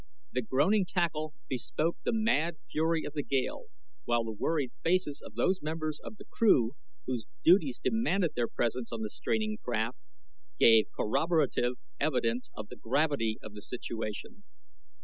[0.31, 3.65] The groaning tackle bespoke the mad fury of the gale,
[4.05, 6.71] while the worried faces of those members of the crew
[7.05, 9.99] whose duties demanded their presence on the straining craft
[10.57, 14.43] gave corroborative evidence of the gravity of the situation.